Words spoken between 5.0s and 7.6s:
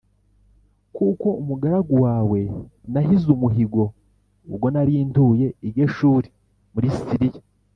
ntuye i Geshuri muri Siriya